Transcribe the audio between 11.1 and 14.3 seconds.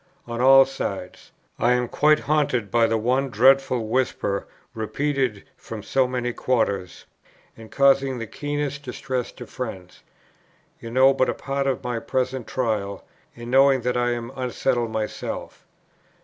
but a part of my present trial, in knowing that I